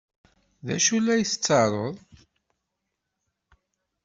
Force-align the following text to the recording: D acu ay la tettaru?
D 0.65 0.67
acu 0.75 0.95
ay 0.97 1.01
la 1.01 1.15
tettaru? 1.31 1.87